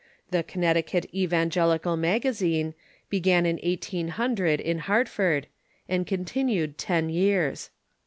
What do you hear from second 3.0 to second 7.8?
began in 1800 in Hartford, and continued ten years.